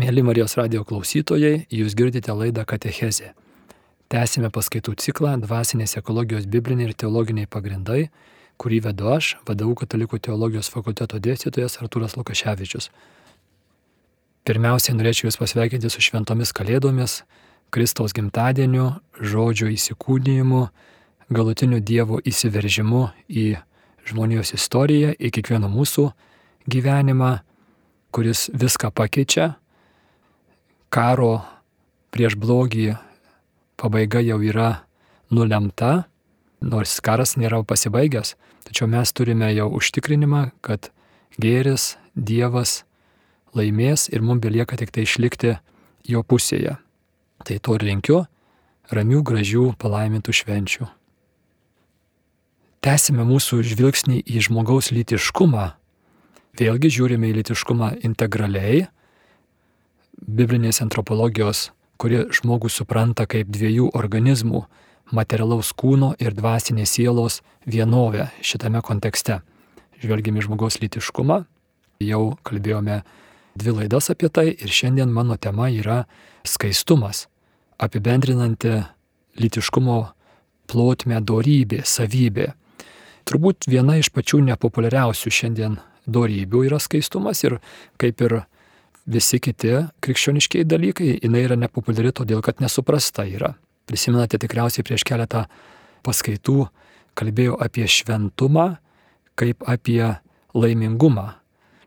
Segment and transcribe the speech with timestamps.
[0.00, 3.34] Mėly Marijos radio klausytojai, jūs girdite laidą Katechezė.
[4.08, 8.06] Tęsime paskaitų ciklą Dvasinės ekologijos bibliniai ir teologiniai pagrindai,
[8.62, 12.88] kurį vedu aš, vadovau Katalikų teologijos fakulteto dėstytojas Arturas Lukaševičius.
[14.48, 17.20] Pirmiausiai norėčiau Jūs pasveikinti su šventomis kalėdomis,
[17.74, 20.66] Kristaus gimtadieniu, žodžio įsikūnijimu,
[21.28, 23.48] galutiniu Dievo įsiveržimu į
[24.08, 26.12] žmonijos istoriją, į kiekvieno mūsų
[26.70, 27.40] gyvenimą,
[28.14, 29.56] kuris viską pakeičia
[30.90, 31.40] karo
[32.10, 32.94] prieš blogį
[33.80, 34.82] pabaiga jau yra
[35.30, 36.04] nulemta,
[36.60, 38.34] nors karas nėra pasibaigęs,
[38.66, 40.90] tačiau mes turime jau užtikrinimą, kad
[41.40, 42.82] gėris, Dievas
[43.54, 45.54] laimės ir mums belieka tik tai išlikti
[46.10, 46.74] jo pusėje.
[47.46, 48.24] Tai to ir linkiu
[48.90, 50.88] ramių, gražių, palaimintų švenčių.
[52.84, 55.66] Tęsime mūsų žvilgsnį į žmogaus lytiškumą.
[56.58, 58.88] Vėlgi žiūrime į lytiškumą integraliai,
[60.26, 61.70] biblinės antropologijos,
[62.00, 64.64] kuri žmogų supranta kaip dviejų organizmų-
[65.18, 69.42] materialaus kūno ir dvasinės sielos vienovę šitame kontekste.
[70.00, 71.44] Žvelgime žmogaus lytiškumą,
[72.00, 73.02] jau kalbėjome
[73.56, 76.06] dvi laidas apie tai ir šiandien mano tema yra
[76.44, 77.26] skaistumas,
[77.78, 78.86] apibendrinanti
[79.36, 80.12] lytiškumo
[80.66, 82.52] plotmę dorybė, savybė.
[83.24, 87.58] Turbūt viena iš pačių nepopuliariausių šiandien dorybių yra skaistumas ir
[88.00, 88.40] kaip ir
[89.06, 89.72] visi kiti
[90.04, 93.54] krikščioniškiai dalykai, jinai yra nepopuliari todėl, kad nesuprasta yra.
[93.90, 95.46] Prisimenate tikriausiai prieš keletą
[96.06, 96.68] paskaitų
[97.18, 98.74] kalbėjau apie šventumą
[99.40, 100.02] kaip apie
[100.54, 101.32] laimingumą.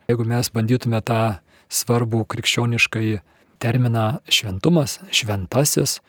[0.10, 1.38] Jeigu mes bandytume tą
[1.74, 3.22] svarbų krikščioniškai
[3.64, 6.00] terminą šventumas, šventasis,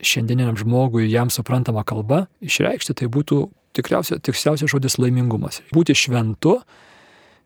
[0.00, 3.42] šiandieniam žmogui jam suprantama kalba išreikšti, tai būtų
[3.76, 5.60] tikriausiai tiksliausias žodis laimingumas.
[5.74, 6.60] Būti šventu,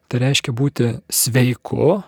[0.09, 2.03] tai reiškia būti sveiku,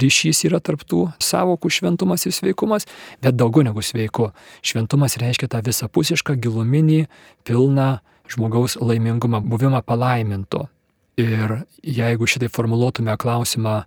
[0.00, 2.88] ryšys yra tarptų savokų šventumas ir sveikumas,
[3.22, 4.30] bet daugiau negu sveiku.
[4.64, 7.04] Šventumas reiškia tą visapusišką, giluminį,
[7.46, 7.98] pilną
[8.30, 10.68] žmogaus laimingumą, buvimą palaiminto.
[11.20, 13.84] Ir jeigu šitai formuluotume klausimą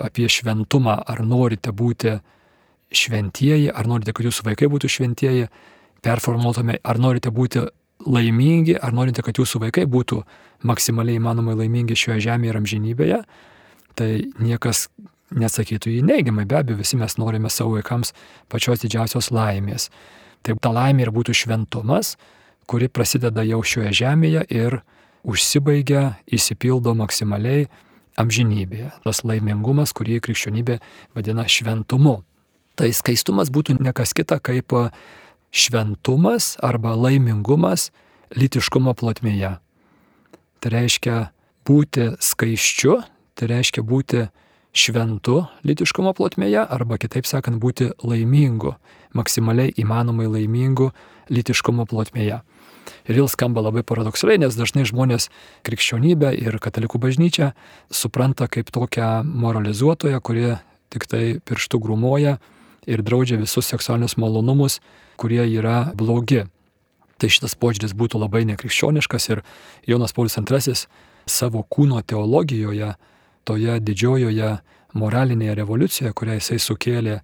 [0.00, 2.16] apie šventumą, ar norite būti
[2.92, 5.48] šventieji, ar norite, kad jūsų vaikai būtų šventieji,
[6.02, 7.66] performuotume, ar norite būti
[8.06, 10.22] laimingi, ar norite, kad jūsų vaikai būtų
[10.66, 13.20] maksimaliai įmanomai laimingi šioje žemėje ir amžinybėje,
[13.98, 14.10] tai
[14.40, 14.88] niekas
[15.38, 18.12] nesakytų į neigiamai, be abejo, visi mes norime savo vaikams
[18.52, 19.88] pačios didžiausios laimės.
[20.42, 22.16] Tai ta laimė ir būtų šventumas,
[22.66, 24.80] kuri prasideda jau šioje žemėje ir
[25.22, 27.68] užsibaigia, įsipildo maksimaliai
[28.18, 28.90] amžinybėje.
[29.04, 30.78] Tas laimingumas, kurį krikščionybė
[31.16, 32.20] vadina šventumu.
[32.76, 34.72] Tai skaistumas būtų nekas kita kaip
[35.52, 37.90] šventumas arba laimingumas
[38.36, 39.58] litiškumo plotmėje.
[40.62, 41.16] Tai reiškia
[41.68, 43.00] būti skaiščiu,
[43.36, 44.26] tai reiškia būti
[44.72, 48.74] šventu litiškumo plotmėje arba kitaip sakant būti laimingu,
[49.16, 50.90] maksimaliai įmanomai laimingu
[51.32, 52.40] litiškumo plotmėje.
[53.06, 55.28] Ir vėl skamba labai paradoksaliai, nes dažnai žmonės
[55.66, 57.52] krikščionybę ir katalikų bažnyčią
[57.94, 60.56] supranta kaip tokią moralizuotoją, kuri
[60.92, 62.38] tik tai pirštų grūmoja
[62.90, 64.80] ir draudžia visus seksualinius malonumus,
[65.20, 66.44] kurie yra blogi.
[67.18, 69.44] Tai šitas požiūris būtų labai nekrikščioniškas ir
[69.86, 70.74] Jonas Paulius II
[71.30, 72.96] savo kūno teologijoje
[73.44, 74.56] toje didžiojoje
[74.98, 77.20] moralinėje revoliucijoje, kurią jisai sukėlė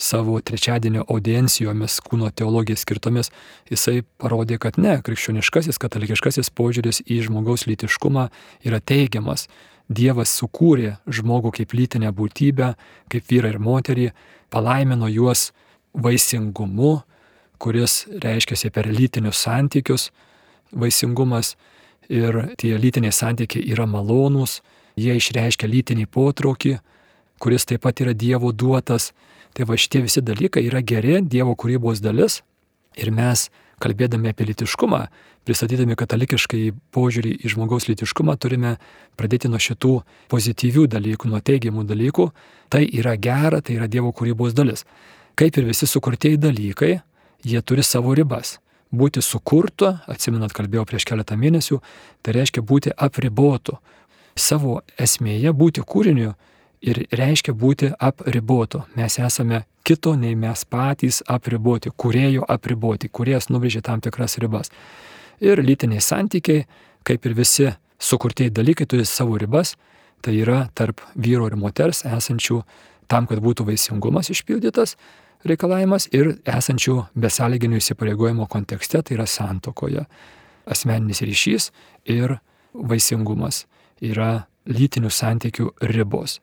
[0.00, 3.28] savo trečiadienio audiencijomis kūno teologijai skirtomis,
[3.70, 8.30] jisai parodė, kad ne, krikščioniškasis, katalikiškasis požiūris į žmogaus lytiškumą
[8.64, 9.46] yra teigiamas.
[9.90, 12.74] Dievas sukūrė žmogų kaip lytinę būtybę,
[13.12, 14.08] kaip vyrą ir moterį,
[14.50, 15.50] palaimino juos
[15.92, 17.00] vaisingumu,
[17.60, 20.10] kuris reiškia per lytinius santykius,
[20.72, 21.56] vaisingumas
[22.08, 24.60] ir tie lytiniai santykiai yra malonūs,
[24.96, 26.78] jie išreiškia lytinį potraukį,
[27.40, 29.12] kuris taip pat yra Dievo duotas.
[29.56, 32.40] Tai va šitie visi dalykai yra geri Dievo kūrybos dalis
[32.98, 33.48] ir mes,
[33.82, 35.00] kalbėdami apie litiškumą,
[35.48, 36.62] pristatydami katalikiškai
[36.94, 38.76] požiūrį į žmogaus litiškumą, turime
[39.18, 39.94] pradėti nuo šitų
[40.30, 42.28] pozityvių dalykų, nuo teigiamų dalykų.
[42.70, 44.84] Tai yra gera, tai yra Dievo kūrybos dalis.
[45.38, 46.98] Kaip ir visi sukurtieji dalykai,
[47.42, 48.58] jie turi savo ribas.
[48.90, 51.78] Būti sukurtu, atsimenat, kalbėjau prieš keletą mėnesių,
[52.26, 53.78] tai reiškia būti apribotu,
[54.40, 56.32] savo esmėje būti kūriniu
[56.80, 58.82] ir reiškia būti apribotu.
[58.96, 64.72] Mes esame kito nei mes patys apriboti, kurėjo apriboti, kuriejas nubrėžė tam tikras ribas.
[65.40, 66.66] Ir lytiniai santykiai,
[67.04, 67.70] kaip ir visi
[68.00, 69.76] sukurtieji dalykai, turi savo ribas,
[70.20, 72.62] tai yra tarp vyro ir moters esančių
[73.08, 74.96] tam, kad būtų vaisingumas išpildytas
[75.48, 80.04] reikalavimas ir esančių besąlyginių įsipareigojimo kontekste, tai yra santokoje.
[80.70, 81.70] Asmeninis ryšys
[82.04, 82.38] ir
[82.74, 83.64] vaisingumas
[84.00, 86.38] yra lytinių santykių ribos.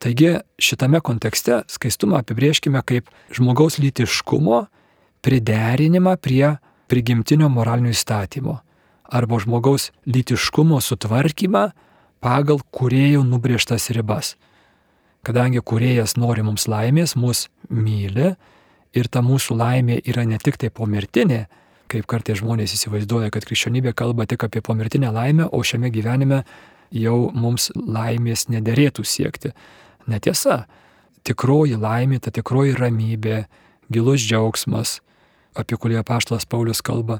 [0.00, 4.66] Taigi šitame kontekste skaistumą apibrieškime kaip žmogaus lytiškumo
[5.24, 6.56] priderinimą prie
[6.86, 8.58] prigimtinio moralinio įstatymo
[9.06, 11.70] arba žmogaus lytiškumo sutvarkymą
[12.20, 14.34] pagal kuriejų nubrėžtas ribas.
[15.26, 18.34] Kadangi kuriejas nori mums laimės, mus myli
[18.96, 21.46] ir ta mūsų laimė yra ne tik tai pomirtinė,
[21.90, 26.42] kaip kartais žmonės įsivaizduoja, kad krikščionybė kalba tik apie pomirtinę laimę, o šiame gyvenime
[26.90, 29.52] jau mums laimės nederėtų siekti.
[30.06, 30.64] Netiesa.
[31.26, 33.46] Tikroji laimė, ta tikroji ramybė,
[33.90, 35.00] gilus džiaugsmas,
[35.58, 37.18] apie kurį apaštalas Paulius kalba,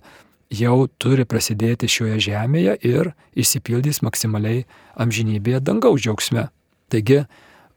[0.51, 4.65] jau turi prasidėti šioje žemėje ir įsipildys maksimaliai
[4.95, 6.49] amžinybėje dangaus džiaugsme.
[6.93, 7.25] Taigi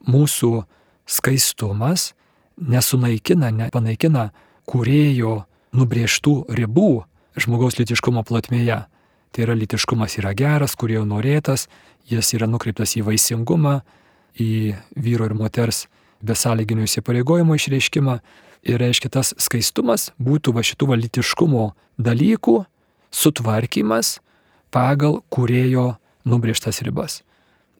[0.06, 0.52] mūsų
[1.10, 2.12] skaistumas
[2.60, 4.30] nesunaikina, nepanaikina
[4.70, 5.40] kurėjo
[5.74, 6.90] nubrėžtų ribų
[7.40, 8.84] žmogaus litiškumo plotmėje.
[9.30, 11.68] Tai yra litiškumas yra geras, kurėjo norėtas,
[12.10, 13.80] jis yra nukreiptas į vaisingumą,
[14.40, 15.86] į vyro ir moters
[16.26, 18.18] besąlyginio įsipareigojimo išreiškimą,
[18.62, 22.58] Ir reiškia, tas skaistumas būtų va šitų valitiškumo dalykų
[23.10, 24.18] sutvarkymas
[24.74, 25.94] pagal kurėjo
[26.28, 27.22] nubrėžtas ribas.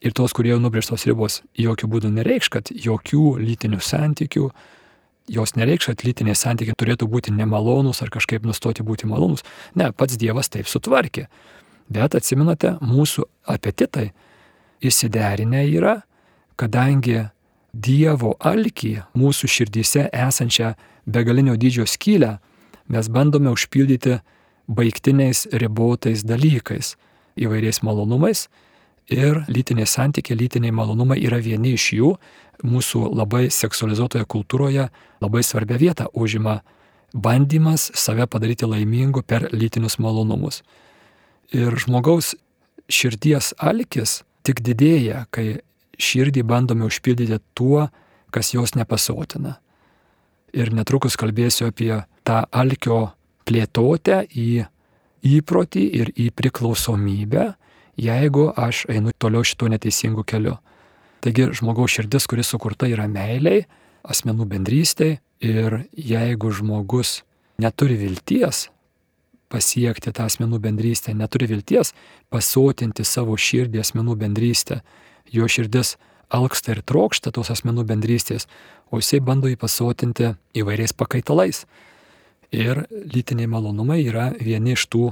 [0.01, 4.49] Ir tos kurėjo nubrėžtos ribos jokių būdų nereikš, kad jokių lytinių santykių,
[5.29, 9.45] jos nereikš, kad lytiniai santykiai turėtų būti nemalonūs ar kažkaip nustoti būti malonūs.
[9.75, 11.27] Ne, pats Dievas taip sutvarkė.
[11.91, 14.11] Bet atsiminate, mūsų apetitai
[14.81, 16.01] įsiderinę yra,
[16.61, 17.29] kadangi
[17.71, 20.75] Dievo alkį mūsų širdyse esančią
[21.07, 22.39] begalinio dydžio skylę
[22.91, 24.19] mes bandome užpildyti
[24.71, 26.97] baigtiniais ribotais dalykais,
[27.39, 28.49] įvairiais malonumais
[29.11, 32.11] ir lytiniai santykiai, lytiniai malonumai yra vieni iš jų,
[32.67, 34.89] mūsų labai seksualizuotoje kultūroje
[35.21, 36.61] labai svarbia vieta užima
[37.13, 40.63] bandymas save padaryti laimingu per lytinius malonumus.
[41.53, 42.35] Ir žmogaus
[42.91, 45.61] širdies alkis tik didėja, kai
[46.01, 47.89] širdį bandome užpildyti tuo,
[48.31, 49.59] kas jos nepasotina.
[50.55, 51.93] Ir netrukus kalbėsiu apie
[52.27, 53.11] tą alkio
[53.47, 54.65] plėtotę į
[55.27, 57.53] įprotį ir į priklausomybę,
[58.01, 60.57] jeigu aš einu toliau šituo neteisingu keliu.
[61.21, 63.67] Taigi žmogaus širdis, kuris sukurta yra meiliai,
[64.09, 67.21] asmenų bendrystėj ir jeigu žmogus
[67.61, 68.69] neturi vilties
[69.51, 71.93] pasiekti tą asmenų bendrystę, neturi vilties
[72.31, 74.81] pasotinti savo širdį asmenų bendrystę,
[75.31, 75.97] jo širdis
[76.31, 78.47] alksta ir trokšta tos asmenų bendrystės,
[78.91, 81.65] o jisai bando jį pasotinti įvairiais pakaitalais.
[82.55, 85.11] Ir lytiniai malonumai yra vieni iš tų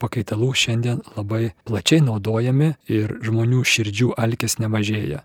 [0.00, 5.22] pakaitalų šiandien labai plačiai naudojami ir žmonių širdžių alkis nemažėja.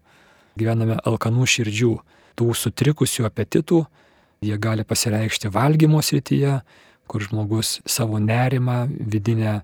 [0.60, 1.94] Gyvename alkanų širdžių,
[2.40, 3.84] tų sutrikusių apetitų,
[4.46, 6.60] jie gali pasireikšti valgymo srityje,
[7.10, 9.62] kur žmogus savo nerimą, vidinę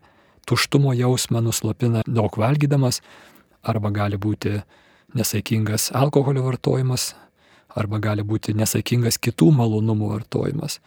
[0.47, 3.01] tuštumo jausmą nuslopina daug valgydamas,
[3.65, 4.59] arba gali būti
[5.15, 7.13] nesaikingas alkoholio vartojimas,
[7.75, 10.79] arba gali būti nesaikingas kitų malonumų vartojimas.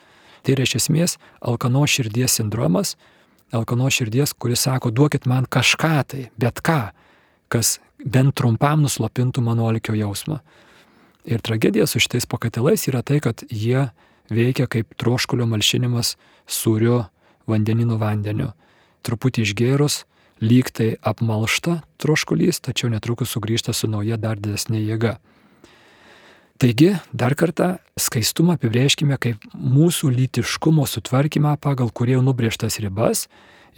[0.42, 2.96] Tai yra iš esmės alkano širdies sindromas,
[3.52, 6.80] alkano širdies, kuris sako, duokit man kažką tai, bet ką,
[7.52, 10.40] kas bent trumpam nuslopintų mano alkio jausmą.
[11.28, 13.88] Ir tragedija su šitais pakatilais yra tai, kad jie
[14.32, 16.14] veikia kaip troškulio malšinimas
[16.48, 17.06] sūriu
[17.48, 18.52] vandeninu vandeniu.
[19.04, 20.04] Truputį išgėrus,
[20.40, 25.18] lyg tai apmalšta troškulys, tačiau netrukus sugrįžta su nauja dar didesnė jėga.
[26.58, 33.28] Taigi, dar kartą, skaistumą apibrėžkime kaip mūsų lytiškumo sutvarkymą pagal kuriejų nubrėžtas ribas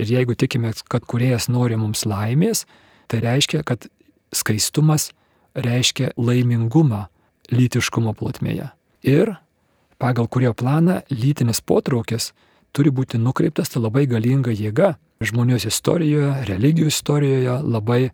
[0.01, 2.65] ir jeigu tikime, kad kuriejas nori mums laimės,
[3.13, 3.91] tai reiškia, kad
[4.35, 5.11] skaistumas
[5.55, 7.07] reiškia laimingumą
[7.51, 8.71] lytiškumo plotmėje.
[9.03, 9.35] Ir
[9.99, 12.31] pagal kurio planą lytinis potraukis
[12.73, 18.11] turi būti nukreiptas tai labai galinga jėga žmonijos istorijoje, religijų istorijoje labai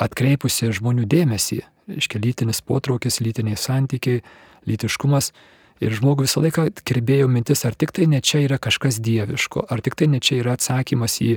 [0.00, 1.60] atkreipusi žmonių dėmesį.
[1.98, 4.22] Iškia lytinis potraukis, lytiniai santykiai,
[4.68, 5.32] lytiškumas.
[5.78, 9.82] Ir žmogų visą laiką kirbėjo mintis, ar tik tai ne čia yra kažkas dieviško, ar
[9.84, 11.36] tik tai ne čia yra atsakymas į,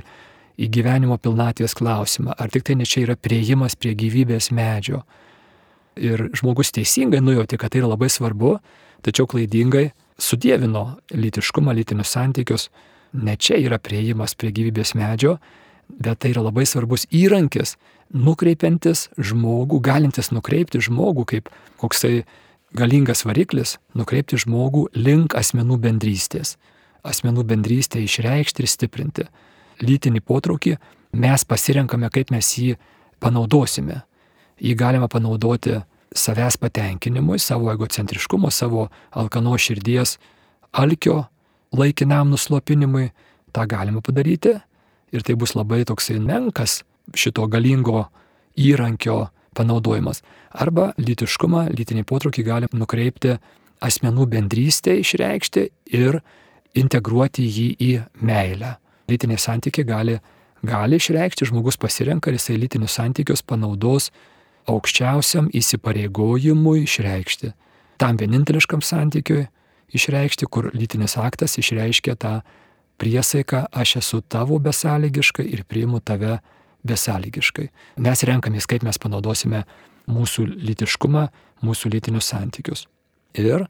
[0.60, 5.02] į gyvenimo pilnatvės klausimą, ar tik tai ne čia yra prieimas prie gyvybės medžio.
[5.96, 8.56] Ir žmogus teisingai nujauti, kad tai yra labai svarbu,
[9.04, 9.90] tačiau klaidingai
[10.20, 12.68] sudėvino lytiškumą, lytinius santykius
[13.12, 15.36] ne čia yra prieimas prie gyvybės medžio,
[15.88, 17.76] bet tai yra labai svarbus įrankis,
[18.12, 22.22] nukreipiantis žmogų, galintis nukreipti žmogų kaip koksai
[22.76, 26.56] galingas variklis, nukreipti žmogų link asmenų bendrystės.
[27.02, 29.24] Asmenų bendrystę išreikšti ir stiprinti.
[29.82, 30.76] Lytinį potraukį
[31.18, 32.76] mes pasirenkame, kaip mes jį
[33.22, 34.02] panaudosime.
[34.62, 35.80] Jį galima panaudoti
[36.14, 40.18] savęs patenkinimui, savo egocentriškumo, savo alkano širdies
[40.72, 41.24] alkio
[41.72, 43.10] laikinam nuslopinimui,
[43.52, 44.54] tą galima padaryti
[45.12, 46.82] ir tai bus labai toksai menkas
[47.14, 48.06] šito galingo
[48.56, 50.22] įrankio panaudojimas.
[50.52, 53.36] Arba lytiškumą, lytinį potraukį gali nukreipti
[53.82, 55.66] asmenų bendrystė išreikšti
[55.98, 56.20] ir
[56.78, 57.92] integruoti jį į
[58.24, 58.76] meilę.
[59.12, 60.18] Lytiniai santykiai gali,
[60.64, 64.10] gali išreikšti, žmogus pasirenka ir jisai lytinius santykius panaudos
[64.70, 67.52] aukščiausiam įsipareigojimui išreikšti.
[68.00, 69.46] Tam vieninteliškam santykiui
[69.94, 72.40] išreikšti, kur lytinis aktas išreiškia tą
[73.02, 76.38] priesaiką, aš esu tavo besąlygiškai ir priimu tave
[76.86, 77.68] besąlygiškai.
[78.02, 79.64] Mes renkamės, kaip mes panaudosime
[80.10, 81.26] mūsų lytiškumą,
[81.62, 82.86] mūsų lytinius santykius.
[83.38, 83.66] Ir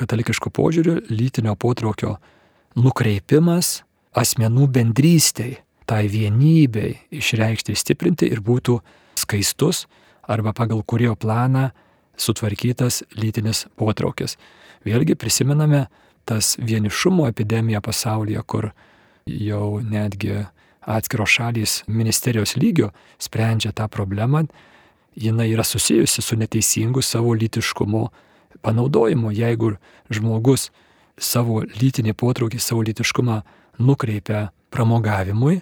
[0.00, 2.16] katalikiškų požiūrių lytinio potraukio
[2.78, 3.80] nukreipimas
[4.16, 8.78] asmenų bendrystei, tai vienybei išreikšti, stiprinti ir būtų
[9.18, 9.86] skaistus
[10.30, 11.70] arba pagal kurio planą
[12.20, 14.36] sutvarkytas lytinis potraukis.
[14.86, 15.86] Vėlgi prisimename
[16.28, 18.70] tas vienišumo epidemija pasaulyje, kur
[19.26, 20.44] jau netgi
[20.80, 24.46] atskiros šalys ministerijos lygio sprendžia tą problemą,
[25.16, 28.08] jinai yra susijusi su neteisingu savo lytiškumo
[28.62, 29.32] panaudojimu.
[29.32, 29.74] Jeigu
[30.10, 30.70] žmogus
[31.18, 33.40] savo lytinį potraukį, savo lytiškumą
[33.80, 35.60] nukreipia pramogavimui,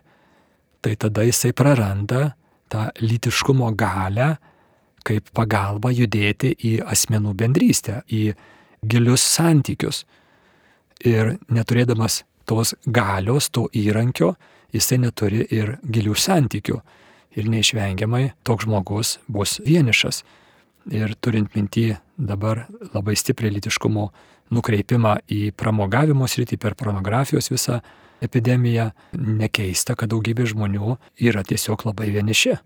[0.83, 2.35] tai tada jisai praranda
[2.69, 4.37] tą lytiškumo galę
[5.09, 8.35] kaip pagalba judėti į asmenų bendrystę, į
[8.85, 10.05] gilius santykius.
[11.07, 14.35] Ir neturėdamas tos galios, to įrankio,
[14.75, 16.81] jisai neturi ir gilių santykių.
[17.39, 20.25] Ir neišvengiamai toks žmogus bus vienišas.
[20.91, 24.09] Ir turint mintį dabar labai stipriai litiškumo
[24.55, 27.83] nukreipimą į pramogavimo sritį per pornografijos visą
[28.25, 30.97] epidemiją, nekeista, kad daugybė žmonių
[31.29, 32.57] yra tiesiog labai vieniši,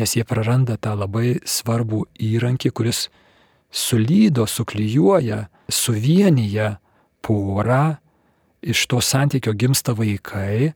[0.00, 3.08] nes jie praranda tą labai svarbų įrankį, kuris
[3.70, 6.76] sulydo, suklyjuoja, suvienyje
[7.22, 7.98] porą,
[8.60, 10.72] iš to santykio gimsta vaikai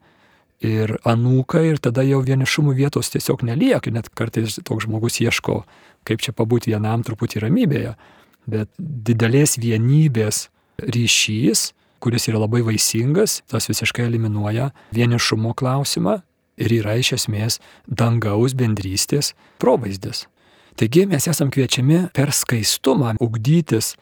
[0.65, 5.63] ir anūkai ir tada jau vienišumų vietos tiesiog nelieka, net kartais toks žmogus ieško,
[6.09, 7.95] kaip čia pabūti vienam truputį ramybėje,
[8.49, 10.49] bet didelės vienybės
[10.81, 11.73] ryšys,
[12.05, 16.19] kuris yra labai vaisingas, tas visiškai eliminuoja vienišumo klausimą
[16.61, 19.33] ir yra iš esmės dangaus bendrystės
[19.63, 20.27] provaizdis.
[20.77, 23.95] Taigi mes esam kviečiami per skaistumą ugdytis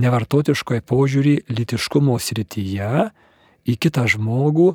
[0.00, 3.08] nevartotiškoje požiūrį litiškumo srityje
[3.66, 4.74] į kitą žmogų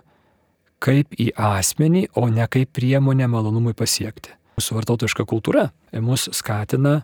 [0.84, 4.34] kaip į asmenį, o ne kaip priemonę malonumui pasiekti.
[4.60, 5.70] Mūsų vartotojiška kultūra
[6.04, 7.02] mus skatina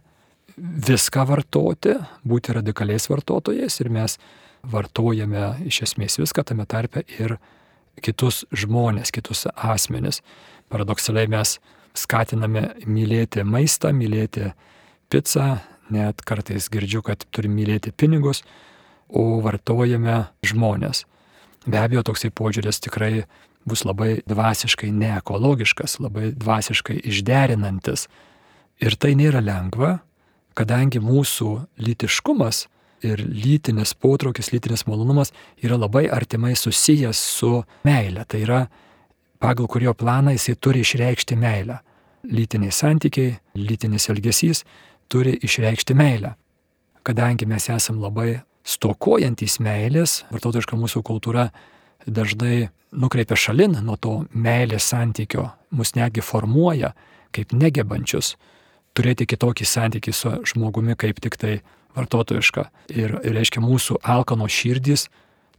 [0.57, 1.95] viską vartoti,
[2.27, 4.17] būti radikaliais vartotojais ir mes
[4.63, 7.37] vartojame iš esmės viską tame tarpe ir
[8.01, 10.21] kitus žmonės, kitus asmenis.
[10.71, 11.57] Paradoksaliai mes
[11.97, 14.51] skatiname mylėti maistą, mylėti
[15.11, 15.59] pizzą,
[15.91, 18.45] net kartais girdžiu, kad turim mylėti pinigus,
[19.11, 21.03] o vartojame žmonės.
[21.67, 23.25] Be abejo, toksai požiūris tikrai
[23.67, 28.07] bus labai dvasiškai neekologiškas, labai dvasiškai išderinantis.
[28.81, 29.99] Ir tai nėra lengva,
[30.57, 31.51] kadangi mūsų
[31.83, 32.65] lytiškumas
[33.05, 35.31] ir lytinis potraukis, lytinis malonumas
[35.63, 38.25] yra labai artimai susijęs su meile.
[38.27, 38.62] Tai yra
[39.41, 41.79] pagal kurio planą jisai turi išreikšti meilę.
[42.31, 44.63] Lytiniai santykiai, lytinis elgesys
[45.10, 46.36] turi išreikšti meilę.
[47.03, 51.48] Kadangi mes esam labai stokojantys meilės, vartotojiška mūsų kultūra
[52.05, 56.93] dažnai nukreipia šalin nuo to meilės santykio, mus netgi formuoja
[57.34, 58.36] kaip negebančius
[58.98, 61.60] turėti kitokį santykį su žmogumi kaip tik tai
[61.95, 62.67] vartotojiška.
[62.93, 65.07] Ir, ir reiškia mūsų alkano širdys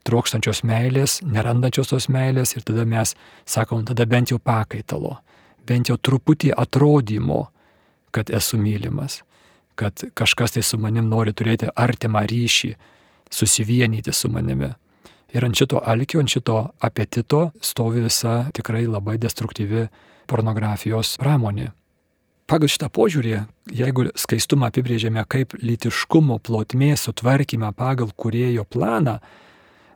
[0.07, 3.15] trokštančios meilės, nerandančios tos meilės ir tada mes
[3.47, 5.19] sakom, tada bent jau pakaitalo,
[5.67, 7.47] bent jau truputį atrodymo,
[8.13, 9.23] kad esu mylimas,
[9.79, 12.73] kad kažkas tai su manim nori turėti artimą ryšį,
[13.33, 14.73] susivienyti su manimi.
[15.33, 19.87] Ir ant šito alkio, ant šito apetito stovi visa tikrai labai destruktyvi
[20.29, 21.71] pornografijos pramonė.
[22.53, 23.31] Pagal šitą požiūrį,
[23.73, 29.15] jeigu skaistumą apibrėžiame kaip lytiškumo plotmės sutvarkymą pagal kurėjo planą,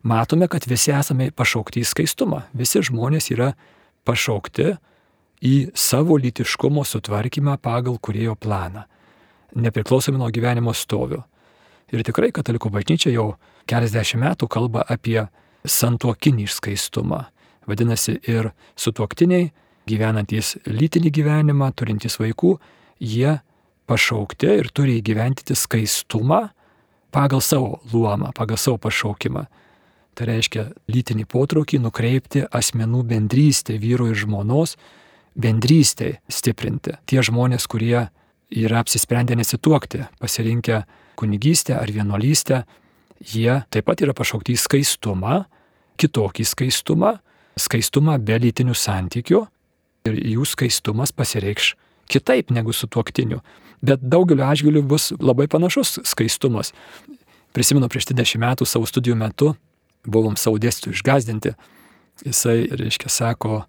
[0.00, 2.46] matome, kad visi esame pašaukti į skaistumą.
[2.56, 3.50] Visi žmonės yra
[4.08, 4.70] pašaukti
[5.44, 8.86] į savo lytiškumo sutvarkymą pagal kurėjo planą,
[9.52, 11.26] nepriklausomai nuo gyvenimo stovio.
[11.92, 13.34] Ir tikrai katalikų bažnyčia jau
[13.68, 15.26] keliasdešimt metų kalba apie
[15.60, 17.20] santuokinį išskaistumą.
[17.68, 19.52] Vadinasi, ir sutuoktiniai,
[19.87, 22.57] gyvenantys lytinį gyvenimą, turintys vaikų,
[23.00, 23.38] jie
[23.87, 26.49] pašaukti ir turi įgyventyti skaistumą
[27.14, 29.47] pagal savo luomą, pagal savo pašaukimą.
[30.16, 34.76] Tai reiškia lytinį potraukį nukreipti asmenų bendrystę, vyro ir žmonos
[35.37, 36.97] bendrystę stiprinti.
[37.05, 38.09] Tie žmonės, kurie
[38.50, 40.85] yra apsisprendę nesituokti, pasirinkę
[41.16, 42.64] kunigystę ar vienuolystę,
[43.21, 45.43] jie taip pat yra pašaukti į skaistumą,
[46.00, 47.16] kitokį skaistumą,
[47.61, 49.45] skaistumą be lytinių santykių
[50.08, 51.75] ir jų skaistumas pasireikš
[52.10, 53.42] kitaip negu su tuoktiniu.
[53.84, 56.72] Bet daugeliu atžvilgių bus labai panašus skaistumas.
[57.56, 59.54] Prisimenu, prieš 20 metų savo studijų metu
[60.06, 61.54] buvom savo dėstytojų išgazdinti.
[62.25, 63.64] Jisai, reiškia, sako,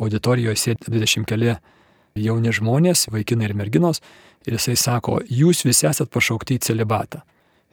[0.00, 1.56] auditorijoje sėdi 20 keli
[2.18, 4.00] jauni žmonės, vaikinai ir merginos,
[4.46, 7.22] ir jisai sako, jūs visi esat pašaukti į celibatą.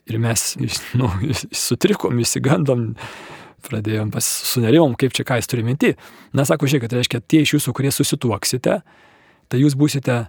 [0.09, 0.55] Ir mes,
[0.99, 1.11] nu,
[1.55, 2.91] sutrikom, įsigandom,
[3.65, 5.93] pradėjom sunerimom, kaip čia ką jis turi minti.
[6.35, 8.81] Na, sako, žiūrėkit, tai reiškia, tie iš jūsų, kurie susituoksite,
[9.49, 10.19] tai jūs būsite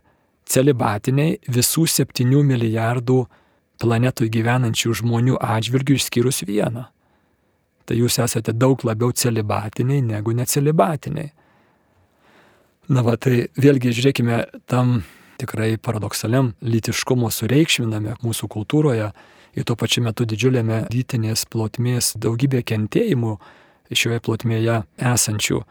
[0.50, 3.20] celibatiniai visų septynių milijardų
[3.80, 6.88] planetoje gyvenančių žmonių atžvilgių išskyrus vieną.
[7.88, 11.32] Tai jūs esate daug labiau celibatiniai negu necelibatiniai.
[12.90, 15.00] Na va, tai vėlgi žiūrėkime tam
[15.40, 19.10] tikrai paradoksaliam lytiškumo sureikšminame mūsų kultūroje
[19.56, 23.36] ir tuo pačiu metu didžiuliame lytinės plotmės daugybė kentėjimų
[23.90, 25.64] šioje plotmėje esančių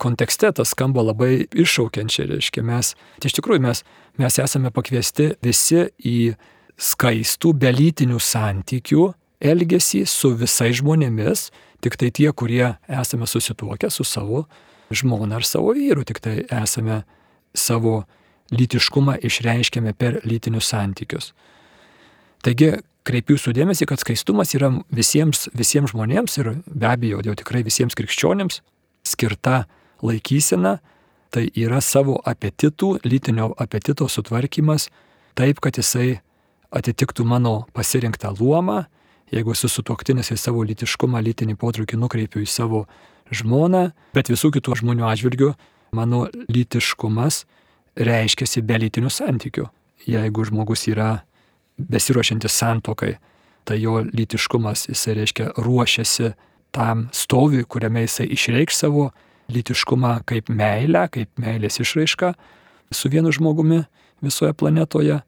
[0.00, 3.82] kontekste tas skamba labai iššaukiančiai, reiškia, mes, tai iš tikrųjų mes,
[4.20, 6.34] mes esame pakviesti visi į
[6.80, 9.10] skaistų, belytinių santykių
[9.52, 11.48] elgesį su visais žmonėmis,
[11.84, 14.46] tik tai tie, kurie esame susituokę su savo
[14.90, 17.02] žmona ar savo vyru, tik tai esame
[17.56, 18.02] savo
[18.50, 21.32] lytiškumą išreiškiame per lytinius santykius.
[22.42, 22.72] Taigi,
[23.06, 27.96] kreipiu jūsų dėmesį, kad skaistumas yra visiems, visiems žmonėms ir be abejo jau tikrai visiems
[27.98, 28.60] krikščionėms
[29.06, 29.64] skirta
[30.04, 30.78] laikysena,
[31.30, 34.88] tai yra savo apetitų, lytinio apetito sutvarkymas
[35.38, 36.20] taip, kad jisai
[36.74, 38.84] atitiktų mano pasirinktą luomą,
[39.30, 42.84] jeigu esu sutuoktinis į savo lytiškumą, lytinį potraukį nukreipiu į savo
[43.30, 45.52] žmoną, bet visų kitų žmonių atžvilgių
[45.96, 47.44] mano lytiškumas
[47.98, 49.66] reiškiasi be lytinių santykių.
[50.08, 51.20] Jeigu žmogus yra
[51.88, 53.16] besiruošiantis santokai,
[53.64, 56.32] tai jo lytiškumas, jisai reiškia ruošiasi
[56.74, 59.10] tam stoviui, kuriame jisai išreikš savo
[59.50, 62.34] lytiškumą kaip meilę, kaip meilės išraišką
[62.94, 63.84] su vienu žmogumi
[64.22, 65.20] visoje planetoje.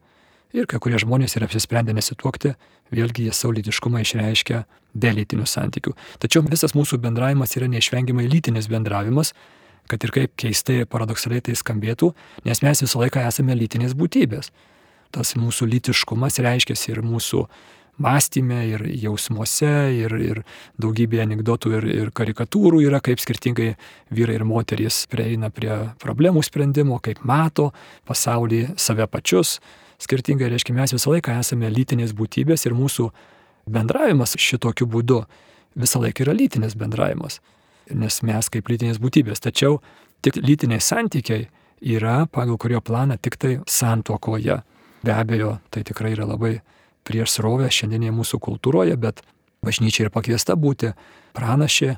[0.53, 2.53] Ir kai kurie žmonės yra apsisprendę nesituokti,
[2.93, 5.95] vėlgi jie savo lytiškumą išreiškia be lytinių santykių.
[6.21, 9.33] Tačiau visas mūsų bendravimas yra neišvengiamai lytinis bendravimas,
[9.89, 12.11] kad ir kaip keistai ir paradoksaliai tai skambėtų,
[12.45, 14.51] nes mes visą laiką esame lytinės būtybės.
[15.13, 17.43] Tas mūsų lytiškumas reiškia ir mūsų
[18.01, 20.41] mąstymė, ir jausmuose, ir, ir
[20.81, 23.75] daugybė anegdotų ir, ir karikatūrų yra, kaip skirtingai
[24.13, 25.71] vyrai ir moterys prieina prie
[26.01, 27.69] problemų sprendimo, kaip mato
[28.09, 29.59] pasaulį, save pačius.
[30.01, 33.11] Skirtingai reiškia, mes visą laiką esame lytinės būtybės ir mūsų
[33.69, 35.21] bendravimas šitokiu būdu
[35.79, 37.39] visą laiką yra lytinis bendravimas,
[37.93, 39.45] nes mes kaip lytinės būtybės.
[39.45, 39.79] Tačiau
[40.25, 41.47] tik lytiniai santykiai
[41.93, 44.63] yra pagal kurio planą tik tai santuokoje.
[45.03, 46.57] Be abejo, tai tikrai yra labai
[47.03, 49.19] prieš srovę šiandienėje mūsų kultūroje, bet
[49.63, 50.93] bažnyčia yra pakviesta būti
[51.35, 51.97] pranašė,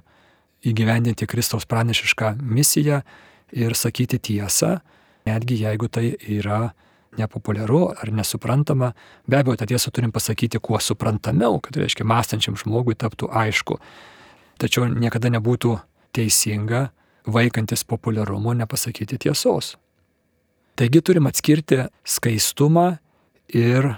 [0.66, 3.04] įgyvendinti Kristaus pranešišką misiją
[3.54, 4.80] ir sakyti tiesą,
[5.30, 6.74] netgi jeigu tai yra
[7.18, 8.92] nepopuliaru ar nesuprantama,
[9.28, 13.80] be abejo, tą tiesą turim pasakyti kuo suprantamiau, kad reiškia mąstančiam žmogui taptų aišku.
[14.60, 15.78] Tačiau niekada nebūtų
[16.16, 16.90] teisinga
[17.26, 19.76] vaikantis populiarumo nepasakyti tiesos.
[20.76, 22.98] Taigi turim atskirti skaistumą
[23.56, 23.94] ir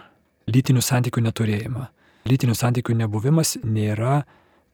[0.45, 1.87] lytinių santykių neturėjimą.
[2.29, 4.19] Lytinių santykių nebuvimas nėra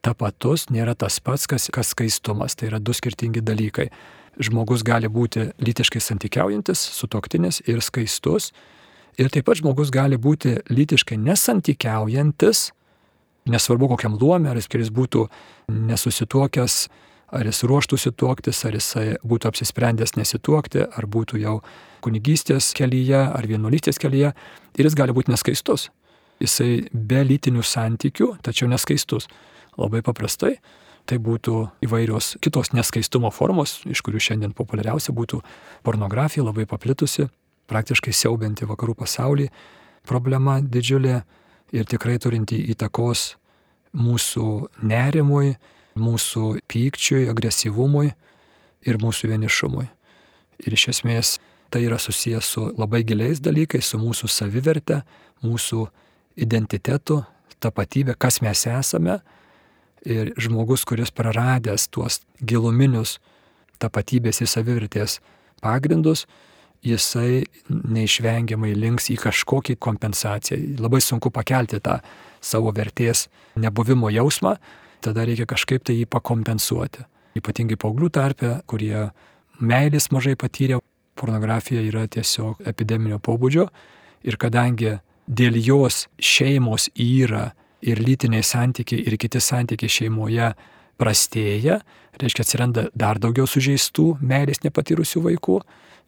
[0.04, 2.58] tapatus, nėra tas pats, kas, kas skaistumas.
[2.60, 3.88] Tai yra du skirtingi dalykai.
[4.36, 8.50] Žmogus gali būti lytiškai santykiaujantis, sutoktinis ir skaistus.
[9.16, 12.66] Ir taip pat žmogus gali būti lytiškai nesantykiaujantis,
[13.48, 15.24] nesvarbu kokiam luomė, ar jis būtų
[15.72, 16.82] nesusituokęs,
[17.34, 18.92] ar jis ruoštųsi tuoktis, ar jis
[19.26, 21.58] būtų apsisprendęs nesituokti, ar būtų jau
[22.04, 24.32] kunigystės kelyje, ar vienuolystės kelyje,
[24.78, 25.88] ir jis gali būti neskaistus.
[26.42, 29.28] Jisai be lytinių santykių, tačiau neskaistus.
[29.78, 30.56] Labai paprastai
[31.04, 35.42] tai būtų įvairios kitos neskaistumo formos, iš kurių šiandien populiariausia būtų
[35.84, 37.28] pornografija, labai paplitusi,
[37.68, 39.50] praktiškai siaubianti vakarų pasaulį,
[40.08, 41.18] problema didžiulė
[41.76, 43.34] ir tikrai turinti įtakos
[43.94, 44.48] mūsų
[44.82, 45.54] nerimui,
[45.98, 48.12] mūsų pykčiui, agresyvumui
[48.84, 49.86] ir mūsų vienišumui.
[50.64, 51.36] Ir iš esmės
[51.72, 55.02] tai yra susijęs su labai giliais dalykais, su mūsų saviverte,
[55.44, 55.86] mūsų
[56.40, 57.22] identitetu,
[57.62, 59.20] tapatybė, kas mes esame.
[60.04, 63.16] Ir žmogus, kuris praradęs tuos giluminius
[63.80, 65.18] tapatybės ir savivertės
[65.64, 66.26] pagrindus,
[66.84, 70.76] jisai neišvengiamai links į kažkokį kompensaciją.
[70.84, 71.98] Labai sunku pakelti tą
[72.44, 74.58] savo vertės nebuvimo jausmą,
[75.04, 77.04] tada reikia kažkaip tai jį pakompensuoti.
[77.38, 79.10] Ypatingai paauglių tarpe, kurie
[79.60, 80.78] meilės mažai patyrė,
[81.18, 83.68] pornografija yra tiesiog epideminio pobūdžio
[84.26, 87.52] ir kadangi dėl jos šeimos yra
[87.84, 90.52] ir lytiniai santykiai ir kiti santykiai šeimoje
[91.00, 91.80] prastėja,
[92.20, 95.58] reiškia atsiranda dar daugiau sužeistų meilės nepatyrusių vaikų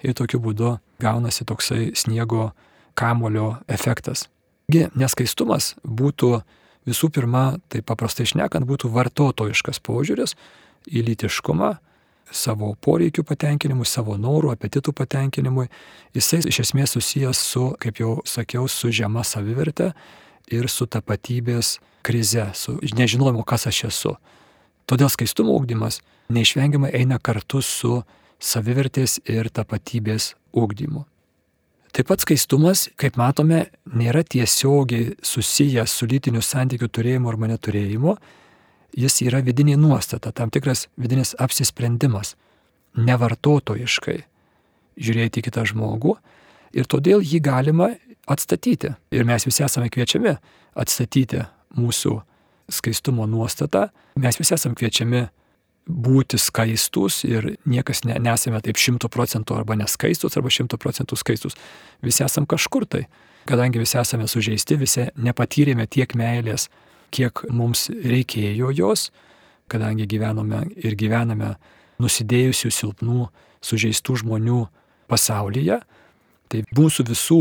[0.06, 2.50] ir tokiu būdu gaunasi toksai sniego
[2.96, 4.26] kamulio efektas.
[4.72, 6.40] Gi neskaistumas būtų
[6.86, 10.36] visų pirma, tai paprastai šnekant, būtų vartotojiškas požiūris
[10.86, 11.74] į lytiškumą,
[12.30, 15.68] savo poreikių patenkinimui, savo norų, apetitų patenkinimui.
[16.16, 19.92] Jisai iš esmės susijęs su, kaip jau sakiau, su žema savivertė
[20.50, 24.14] ir su tapatybės krize, su nežinojimu, kas aš esu.
[24.86, 28.00] Todėl skaistumo ūkdymas neišvengiamai eina kartu su
[28.42, 31.04] savivertės ir tapatybės ūkdymu.
[31.96, 38.12] Taip pat skaistumas, kaip matome, nėra tiesiogiai susijęs su lytiniu santykiu turėjimu arba neturėjimu,
[39.00, 42.34] jis yra vidinė nuostata, tam tikras vidinis apsisprendimas,
[43.00, 44.18] nevartotojiškai
[45.00, 46.18] žiūrėti į kitą žmogų.
[46.76, 47.88] Ir todėl jį galima
[48.28, 48.92] atstatyti.
[49.16, 50.36] Ir mes visi esame kviečiami
[50.76, 51.46] atstatyti
[51.80, 52.12] mūsų
[52.76, 53.86] skaistumo nuostatą,
[54.20, 55.24] mes visi esame kviečiami
[55.86, 61.54] būti skaistus ir niekas ne, nesame taip šimtų procentų arba neskaistus arba šimtų procentų skaistus.
[62.02, 63.06] Visi esame kažkur tai.
[63.46, 66.66] Kadangi visi esame sužeisti, visi nepatyrėme tiek meilės,
[67.14, 69.10] kiek mums reikėjo jos,
[69.70, 71.54] kadangi gyvenome ir gyvename
[72.02, 73.28] nusidėjusių, silpnų,
[73.62, 74.64] sužeistų žmonių
[75.06, 75.78] pasaulyje,
[76.50, 77.40] tai mūsų visų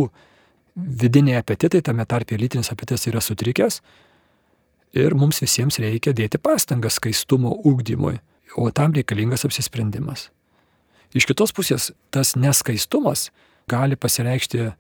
[0.76, 3.82] vidiniai apetitai, tame tarp ir lytinis apetitas yra sutrikęs
[4.96, 8.20] ir mums visiems reikia dėti pastangas skaistumo ūkdymui,
[8.56, 10.30] o tam reikalingas apsisprendimas.
[11.16, 13.30] Iš kitos pusės, tas neskaistumas
[13.72, 14.72] gali pasireikšti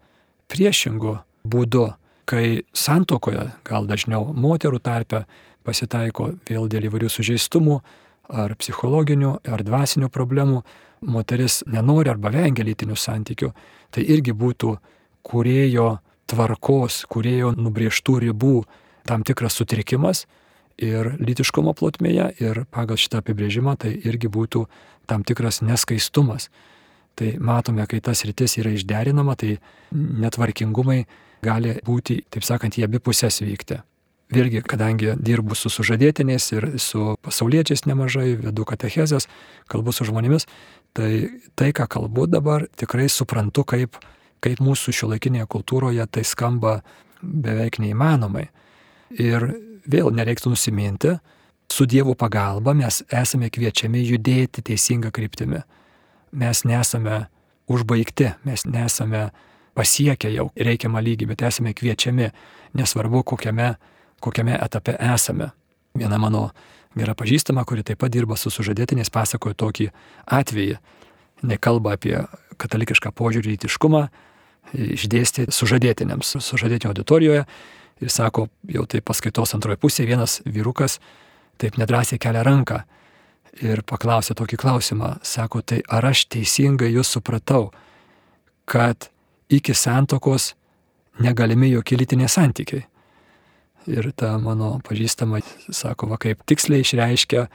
[0.51, 1.85] priešingu būdu
[2.25, 5.25] kai santokoje, gal dažniau moterų tarpe,
[5.65, 7.79] pasitaiko vėl dėl įvairių sužeistumų
[8.33, 10.63] ar psichologinių, ar dvasinių problemų,
[11.05, 13.51] moteris nenori arba vengia lytinių santykių,
[13.93, 14.73] tai irgi būtų
[15.25, 15.89] kurėjo
[16.29, 18.55] tvarkos, kurėjo nubrieštų ribų
[19.05, 20.25] tam tikras sutrikimas
[20.81, 24.65] ir lytiškumo plotmėje ir pagal šitą apibrėžimą tai irgi būtų
[25.09, 26.49] tam tikras neskaistumas.
[27.15, 29.57] Tai matome, kai tas rytis yra išderinama, tai
[29.95, 31.05] netvarkingumai
[31.45, 33.79] gali būti, taip sakant, į abi pusės vykti.
[34.33, 39.29] Vėlgi, kadangi dirbu su sužadėtiniais ir su pasauliečiais nemažai, vedu katechezės,
[39.69, 40.47] kalbu su žmonėmis,
[40.97, 43.99] tai tai, ką kalbu dabar, tikrai suprantu, kaip,
[44.43, 46.79] kaip mūsų šiuolaikinėje kultūroje tai skamba
[47.21, 48.49] beveik neįmanomai.
[49.13, 49.45] Ir
[49.89, 51.15] vėl nereiktų nusiminti,
[51.71, 55.63] su Dievo pagalba mes esame kviečiami judėti teisinga kryptimi.
[56.35, 57.25] Mes nesame
[57.71, 59.29] užbaigti, mes nesame
[59.75, 62.29] pasiekę jau reikiamą lygį, bet esame kviečiami,
[62.77, 63.75] nesvarbu kokiame,
[64.23, 65.51] kokiame etape esame.
[65.95, 66.49] Viena mano
[66.95, 69.89] gera pažįstama, kuri taip pat dirba su sužadėtiniais, pasakojo tokį
[70.37, 70.77] atvejį.
[71.45, 72.15] Nekalba apie
[72.61, 74.05] katalikišką požiūrį į tiškumą,
[74.73, 77.43] išdėstė sužadėtiniams, sužadėtinio auditorijoje
[78.01, 80.99] ir sako, jau tai paskaitos antroje pusėje vienas vyrukas
[81.61, 82.81] taip nedrąsiai kelia ranką
[83.63, 87.69] ir paklausė tokį klausimą, sako, tai ar aš teisingai jūs supratau,
[88.67, 89.09] kad
[89.49, 90.53] iki santokos
[91.23, 92.83] negalimi jokie lytiniai santykiai.
[93.85, 97.45] Ir ta mano pažįstama sako, va kaip tiksliai išreiškia,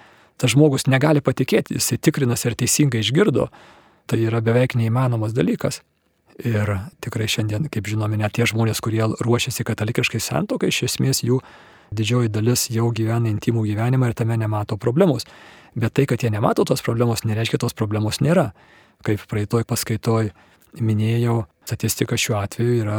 [0.41, 3.49] tas žmogus negali patikėti, jisai tikrinas ir teisingai išgirdo,
[4.07, 5.83] tai yra beveik neįmanomas dalykas.
[6.47, 6.71] Ir
[7.05, 11.41] tikrai šiandien, kaip žinome, net tie žmonės, kurie ruošiasi katalikiškai santokai, iš esmės jų
[11.93, 15.27] didžioji dalis jau gyvena intimų gyvenimą ir tame nemato problemos.
[15.75, 18.51] Bet tai, kad jie nemato tos problemos, nereiškia, tos problemos nėra.
[19.07, 20.31] Kaip praeitoj paskaitoj
[20.81, 22.99] minėjau, statistika šiuo atveju yra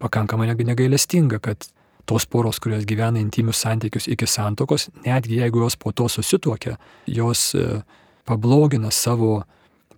[0.00, 1.66] pakankamai negailestinga, kad
[2.08, 7.54] tos poros, kurios gyvena intimius santykius iki santokos, netgi jeigu jos po to susituokia, jos
[7.54, 7.82] e,
[8.26, 9.42] pablogina savo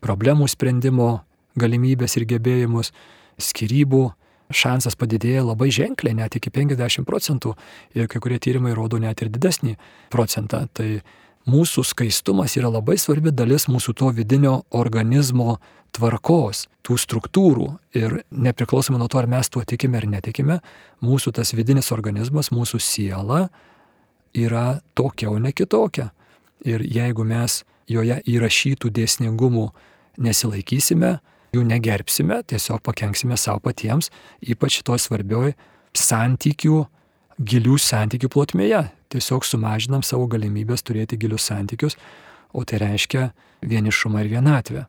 [0.03, 1.23] problemų sprendimo
[1.59, 2.93] galimybės ir gebėjimus,
[3.41, 4.05] skirybų
[4.53, 7.55] šansas padidėja labai ženkliai, net iki 50 procentų
[7.97, 9.77] ir kai kurie tyrimai rodo net ir didesnį
[10.13, 10.67] procentą.
[10.73, 11.03] Tai
[11.49, 15.59] mūsų skaistumas yra labai svarbi dalis mūsų to vidinio organizmo
[15.93, 20.61] tvarkos, tų struktūrų ir nepriklausomai nuo to, ar mes tuo tikime ar netikime,
[21.05, 23.47] mūsų tas vidinis organizmas, mūsų siela
[24.33, 26.11] yra tokia, o ne kitokia.
[26.65, 29.67] Ir jeigu mes joje įrašytų dėsningumų
[30.23, 31.19] nesilaikysime,
[31.53, 34.11] jų negerbsime, tiesiog pakenksime savo patiems,
[34.41, 35.55] ypač to svarbioj
[35.97, 36.85] santykių,
[37.39, 38.87] gilių santykių plotmėje.
[39.13, 41.99] Tiesiog sumažinam savo galimybės turėti gilius santykius,
[42.53, 43.29] o tai reiškia
[43.69, 44.87] vienišumą ir vienatvę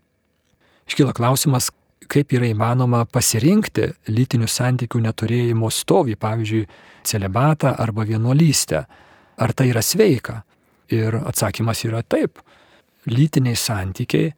[0.88, 1.70] iškyla klausimas,
[2.12, 6.66] kaip yra įmanoma pasirinkti lytinių santykių neturėjimo stovį, pavyzdžiui,
[7.08, 8.84] celibatą arba vienuolystę.
[9.40, 10.42] Ar tai yra sveika?
[10.94, 12.42] Ir atsakymas yra taip.
[13.10, 14.34] Lytiniai santykiai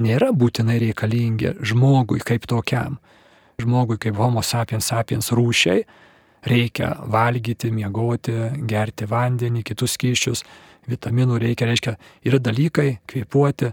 [0.00, 2.98] nėra būtinai reikalingi žmogui kaip tokiam.
[3.60, 5.84] Žmogui kaip homo sapiens sapiens rūšiai
[6.48, 8.34] reikia valgyti, miegoti,
[8.68, 10.44] gerti vandenį, kitus skyščius,
[10.88, 13.72] vitaminų reikia, reiškia, yra dalykai, kvėpuoti,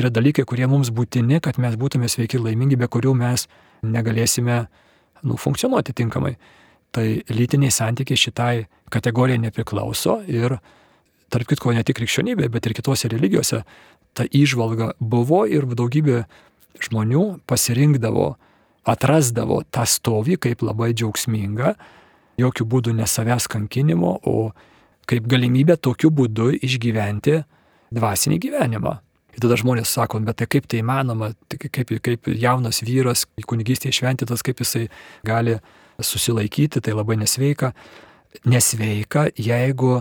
[0.00, 3.46] yra dalykai, kurie mums būtini, kad mes būtume sveiki ir laimingi, be kurių mes
[3.84, 4.62] negalėsime
[5.26, 6.36] nu, funkcionuoti tinkamai.
[6.96, 8.54] Tai lytiniai santykiai šitai
[8.92, 10.56] kategorijai nepriklauso ir
[11.32, 13.62] tarp kitko ne tik krikščionybėje, bet ir kitose religijose
[14.16, 16.24] ta įžvalga buvo ir daugybė
[16.82, 18.34] žmonių pasirinkdavo,
[18.86, 21.74] atrasdavo tą stovį kaip labai džiaugsmingą,
[22.40, 24.52] jokių būdų ne savęs kankinimo, o
[25.08, 27.42] kaip galimybę tokiu būdu išgyventi
[27.94, 28.94] dvasinį gyvenimą.
[29.36, 33.98] Ir tada žmonės sako, bet tai kaip tai įmanoma, tai kaip, kaip jaunas vyras, kunigystėje
[33.98, 34.86] šventytas, kaip jisai
[35.28, 35.58] gali
[36.00, 37.74] susilaikyti, tai labai nesveika.
[38.48, 40.00] Nesveika, jeigu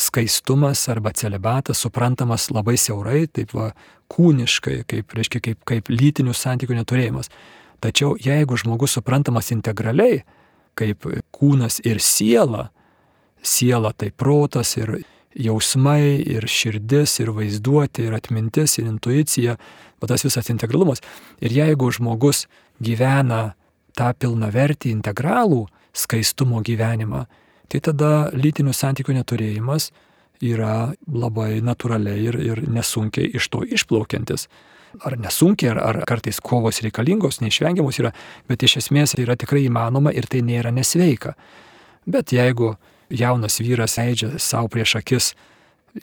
[0.00, 3.70] skaistumas arba celibatas suprantamas labai siaurai, taip va,
[4.10, 7.30] kūniškai, kaip, reiškia, kaip, kaip lytinių santykių neturėjimas.
[7.80, 10.24] Tačiau jeigu žmogus suprantamas integraliai,
[10.78, 12.68] kaip kūnas ir siela,
[13.42, 15.00] siela tai protas ir
[15.36, 19.56] jausmai, ir širdis, ir vaizduotė, ir atmintis, ir intuicija,
[20.00, 21.04] o tas visas integralumas.
[21.40, 22.46] Ir jeigu žmogus
[22.82, 23.54] gyvena
[23.96, 27.26] tą pilnavertį integralų skaistumo gyvenimą,
[27.70, 29.90] tai tada lytinių santykių neturėjimas
[30.40, 34.48] yra labai natūraliai ir, ir nesunkiai iš to išplaukiantis.
[35.06, 38.10] Ar nesunkiai, ar, ar kartais kovos reikalingos, neišvengiamos yra,
[38.50, 41.36] bet iš esmės yra tikrai įmanoma ir tai nėra nesveika.
[42.10, 42.74] Bet jeigu
[43.10, 45.30] jaunas vyras leidžia savo prieš akis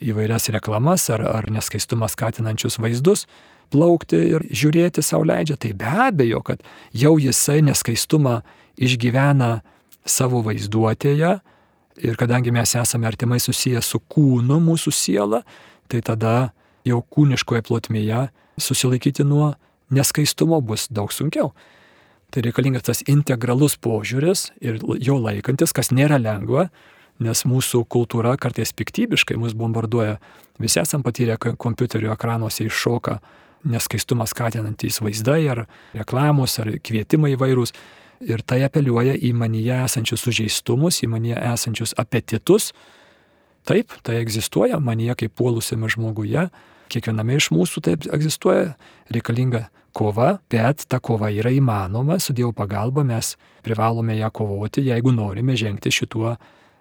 [0.04, 3.26] įvairias reklamas ar, ar neskaistumą skatinančius vaizdus,
[3.72, 6.64] plaukti ir žiūrėti savo leidžia, tai be abejo, kad
[6.96, 8.40] jau jisai neskaistumą
[8.80, 9.58] išgyvena
[10.08, 11.38] savo vaizduotėje,
[12.04, 15.42] Ir kadangi mes esame artimai susiję su kūnu, mūsų siela,
[15.90, 16.52] tai tada
[16.86, 18.28] jau kūniškoje plotmėje
[18.60, 19.54] susilaikyti nuo
[19.94, 21.52] neskaistumo bus daug sunkiau.
[22.28, 26.68] Tai reikalingas tas integralus požiūris ir jo laikantis, kas nėra lengva,
[27.24, 30.18] nes mūsų kultūra kartais piktybiškai mus bombarduoja.
[30.60, 33.18] Visi esam patyrę kompiuterio ekranuose iššoka
[33.68, 35.64] neskaistumą skatinantys vaizdai ar
[35.96, 37.74] reklamos ar kvietimai įvairūs
[38.24, 42.72] ir tai apeliuoja į manyje esančius sužeistumus, į manyje esančius apetitus.
[43.68, 46.48] Taip, tai egzistuoja manyje kaip puolusiame žmoguje,
[46.88, 48.72] kiekviename iš mūsų taip egzistuoja,
[49.12, 53.34] reikalinga kova, bet ta kova yra įmanoma, su Dievo pagalba mes
[53.66, 56.36] privalome ją kovoti, jeigu norime žengti šituo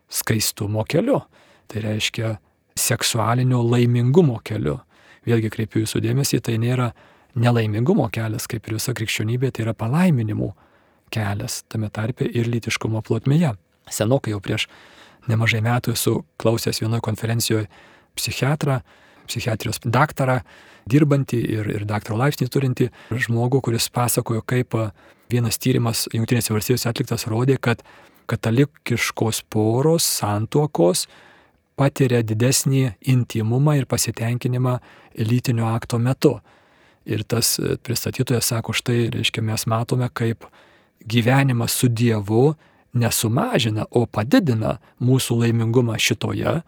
[0.07, 1.21] skaistumo keliu.
[1.67, 2.37] Tai reiškia
[2.77, 4.77] seksualinio laimingumo keliu.
[5.27, 6.93] Vėlgi kreipiu jūsų dėmesį, tai nėra
[7.35, 10.53] nelaimingumo kelias, kaip ir visa krikščionybė, tai yra palaiminimų
[11.13, 13.53] kelias tame tarpe ir lytiškumo plotmėje.
[13.91, 14.67] Senokai jau prieš
[15.27, 17.67] nemažai metų esu klausęs vienoje konferencijoje
[18.17, 18.81] psichiatrą,
[19.27, 20.39] psichiatrijos daktarą,
[20.89, 24.75] dirbantį ir, ir daktaro laipsnį turinti žmogų, kuris pasakojo, kaip
[25.31, 27.83] vienas tyrimas Junktinėse valstijose atliktas rodė, kad
[28.27, 31.05] katalikiškos poros santuokos
[31.77, 34.77] patiria didesnį intimumą ir pasitenkinimą
[35.27, 36.37] lytinio akto metu.
[37.07, 40.47] Ir tas pristatytojas sako, štai, reiškia, mes matome, kaip
[41.05, 42.55] gyvenimas su Dievu
[42.97, 46.61] nesumažina, o padidina mūsų laimingumą šitoje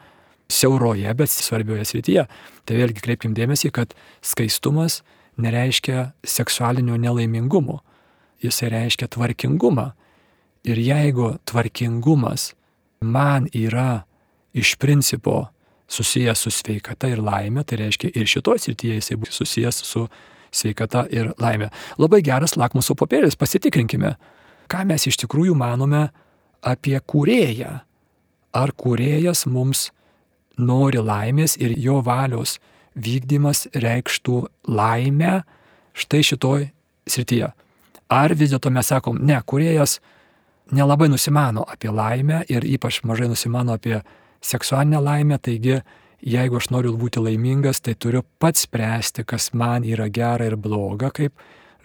[0.49, 2.25] siauroje, bet svarbioje srityje.
[2.65, 3.93] Tai vėlgi kreipkim dėmesį, kad
[4.25, 5.01] skaistumas
[5.39, 7.79] nereiškia seksualinio nelaimingumo,
[8.43, 9.91] jisai reiškia tvarkingumą.
[10.67, 12.53] Ir jeigu tvarkingumas
[12.99, 14.03] man yra
[14.53, 15.47] iš principo
[15.89, 20.07] susijęs su sveikata ir laime, tai reiškia ir šitoje srityje jisai bus susijęs su
[20.51, 21.69] sveikata ir laimė.
[21.97, 24.15] Labai geras lakmuso papėlis, pasitikrinkime,
[24.69, 26.07] ką mes iš tikrųjų manome
[26.65, 27.79] apie kūrėją.
[28.53, 29.89] Ar kūrėjas mums
[30.57, 32.57] nori laimės ir jo valios
[32.99, 35.39] vykdymas reikštų laimę
[35.93, 36.69] štai šitoj
[37.09, 37.51] srityje.
[38.09, 39.99] Ar vis dėlto mes sakom, ne, kūrėjas
[40.73, 43.99] nelabai nusimano apie laimę ir ypač mažai nusimano apie
[44.41, 45.79] seksualinę laimę, taigi
[46.21, 51.11] jeigu aš noriu būti laimingas, tai turiu pats spręsti, kas man yra gera ir bloga,
[51.11, 51.33] kaip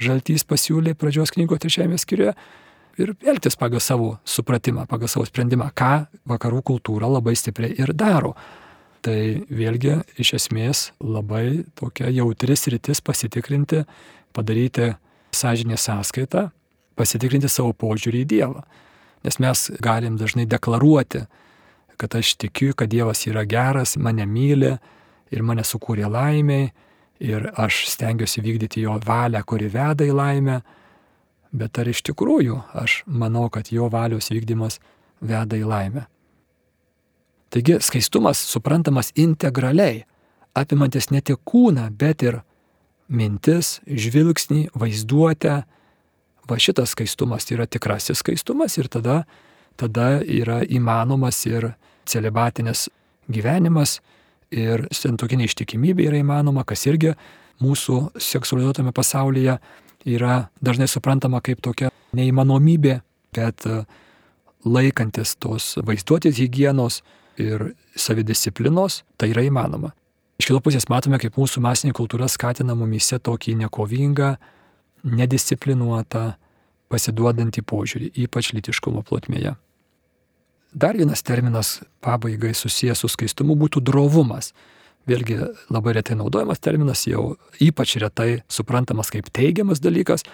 [0.03, 2.33] Žaltys pasiūlė pradžios knygos trečiajame skyriuje,
[2.99, 8.35] ir elgtis pagal savo supratimą, pagal savo sprendimą, ką vakarų kultūra labai stipriai ir daro.
[9.05, 9.17] Tai
[9.53, 13.83] vėlgi iš esmės labai tokia jautris rytis pasitikrinti,
[14.33, 14.95] padaryti
[15.35, 16.49] sąžinę sąskaitą,
[16.97, 18.65] pasitikrinti savo požiūrį į Dievą.
[19.25, 21.25] Nes mes galim dažnai deklaruoti,
[21.97, 24.73] kad aš tikiu, kad Dievas yra geras, mane myli
[25.35, 26.71] ir mane sukūrė laimiai
[27.25, 30.61] ir aš stengiuosi vykdyti jo valią, kuri veda į laimę,
[31.55, 34.81] bet ar iš tikrųjų aš manau, kad jo valios vykdymas
[35.23, 36.07] veda į laimę.
[37.55, 40.03] Taigi skaistumas suprantamas integraliai,
[40.59, 42.41] apimantis ne tik kūną, bet ir
[43.09, 45.61] mintis, žvilgsnį, vaizduotę.
[46.51, 49.23] Va šitas skaistumas yra tikrasis skaistumas ir tada
[49.81, 51.73] tada yra įmanomas ir
[52.09, 52.89] celibatinis
[53.33, 53.99] gyvenimas
[54.55, 57.15] ir santokinė ištikimybė yra įmanoma, kas irgi
[57.63, 59.59] mūsų seksualizuotame pasaulyje
[60.05, 63.01] yra dažnai suprantama kaip tokia neįmanomybė
[63.35, 63.83] bet e,
[64.65, 67.03] laikantis tos vaizduotės hygienos
[67.41, 69.93] ir savidisciplinos, tai yra įmanoma.
[70.39, 74.35] Iš kitos pusės matome, kaip mūsų masinė kultūra skatina mumise tokį nekovingą,
[75.05, 76.25] nedisciplinuotą,
[76.91, 79.55] pasiduodantį požiūrį, ypač litiškumo plotmėje.
[80.75, 84.51] Dar vienas terminas pabaigai susijęs su skaistumu būtų drovumas.
[85.07, 85.37] Vėlgi
[85.71, 90.27] labai retai naudojamas terminas, jau ypač retai suprantamas kaip teigiamas dalykas,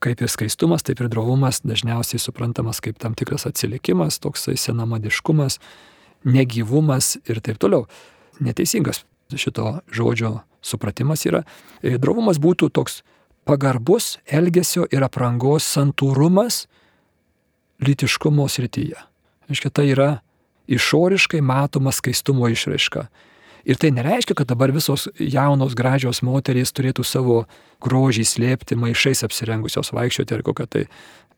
[0.00, 5.60] kaip ir skaistumas, taip ir drovumas dažniausiai suprantamas kaip tam tikras atsilikimas, toksai senamadiškumas,
[6.24, 7.84] negyvumas ir taip toliau.
[8.40, 9.04] Neteisingas
[9.36, 11.44] šito žodžio supratimas yra.
[11.82, 13.02] E, drovumas būtų toks
[13.44, 16.64] pagarbus elgesio ir aprangos santūrumas
[17.84, 19.10] lytiškumo srityje.
[19.52, 20.10] Iškia, tai yra
[20.70, 23.06] išoriškai matoma skaistumo išraiška.
[23.64, 27.36] Ir tai nereiškia, kad dabar visos jaunos gražios moterys turėtų savo
[27.84, 30.82] grožį slėpti maišais apsirengusios vaikščioti ar kokia tai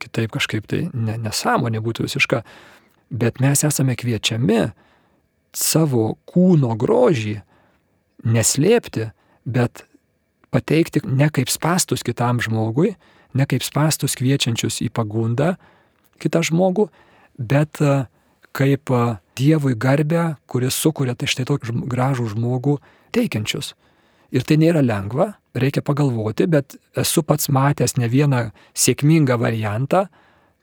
[0.03, 2.43] kitaip kažkaip tai ne, nesąmonė būtų visiška.
[3.11, 4.73] Bet mes esame kviečiami
[5.55, 7.39] savo kūno grožį
[8.27, 9.11] neslėpti,
[9.47, 9.87] bet
[10.51, 12.97] pateikti ne kaip spastus kitam žmogui,
[13.39, 15.55] ne kaip spastus kviečiančius į pagundą
[16.23, 16.89] kitą žmogų,
[17.39, 17.81] bet
[18.57, 18.93] kaip
[19.37, 22.79] Dievui garbę, kuris sukuria tai štai tokį gražų žmogų
[23.13, 23.75] teikiančius.
[24.33, 30.07] Ir tai nėra lengva, reikia pagalvoti, bet esu pats matęs ne vieną sėkmingą variantą,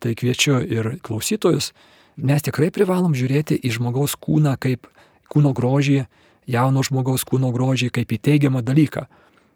[0.02, 1.70] tai kviečiu ir klausytojus,
[2.18, 4.90] mes tikrai privalom žiūrėti į žmogaus kūną kaip
[5.30, 6.04] kūno grožį,
[6.50, 9.06] jauno žmogaus kūno grožį kaip į teigiamą dalyką.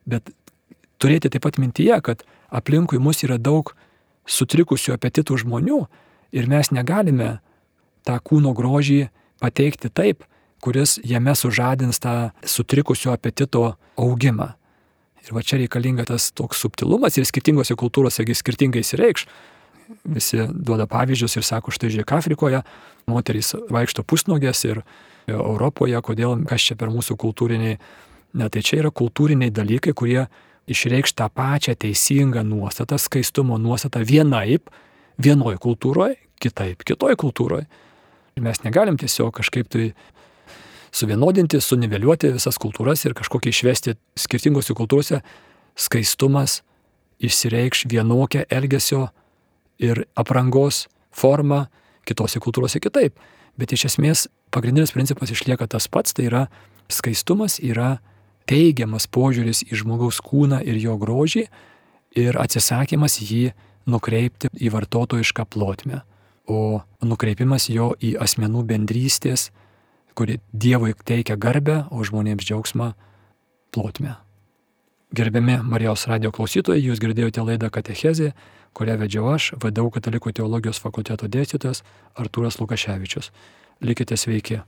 [0.06, 0.30] Bet
[1.02, 2.22] turėti taip pat mintyje, kad
[2.54, 3.74] aplinkui mus yra daug
[4.30, 5.82] sutrikusių apetitų žmonių
[6.32, 7.38] ir mes negalime
[8.08, 9.08] tą kūno grožį
[9.42, 10.24] pateikti taip,
[10.64, 14.54] kuris jame sužadins tą sutrikusio apetito augimą.
[15.28, 19.28] Ir va čia reikalinga tas toks subtilumas ir skirtingose kultūrose skirtingai įsireikš.
[20.08, 22.64] Visi duoda pavyzdžius ir sako, štai žiūrėk, Afrikoje
[23.08, 24.82] moterys vaikšto pusnogės ir
[25.28, 27.78] Europoje, kodėl, kas čia per mūsų kultūriniai.
[28.38, 30.28] Ne, tai čia yra kultūriniai dalykai, kurie
[30.68, 34.68] išreikš tą pačią teisingą nuostatą, skaistumo nuostatą vienaip,
[35.22, 37.68] vienoje kultūroje, kitaip, kitoje kultūroje.
[38.42, 39.90] Mes negalim tiesiog kažkaip tai
[40.94, 45.22] suvienodinti, suniveliuoti visas kultūras ir kažkokį išvesti skirtingose kultūrose
[45.78, 46.62] skaistumas
[47.24, 49.08] išsireikš vienokią elgesio
[49.82, 51.66] ir aprangos formą,
[52.06, 53.18] kitose kultūrose kitaip.
[53.58, 56.46] Bet iš esmės pagrindinis principas išlieka tas pats, tai yra
[56.94, 57.98] skaistumas yra
[58.48, 61.48] teigiamas požiūris į žmogaus kūną ir jo grožį
[62.18, 63.52] ir atsisakymas jį
[63.88, 66.04] nukreipti į vartotojišką plotmę
[66.48, 69.50] o nukreipimas jo į asmenų bendrystės,
[70.18, 72.94] kuri Dievui teikia garbę, o žmonėms džiaugsmą
[73.76, 74.16] plotmę.
[75.16, 78.32] Gerbiami Marijos radio klausytojai, jūs girdėjote laidą Katechezė,
[78.76, 81.84] kurią vedžiau aš, vadovau Katalikų teologijos fakulteto dėstytojas
[82.18, 83.32] Artūras Lukaševičius.
[83.84, 84.64] Likite sveiki.